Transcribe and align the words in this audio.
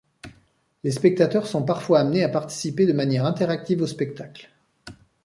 Les 0.83 0.89
spectateurs 0.89 1.45
sont 1.45 1.61
parfois 1.63 1.99
amenés 1.99 2.23
à 2.23 2.29
participer 2.29 2.87
de 2.87 2.91
manière 2.91 3.23
interactive 3.23 3.83
au 3.83 3.85
spectacle. 3.85 4.49